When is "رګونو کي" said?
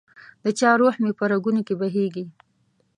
1.31-1.73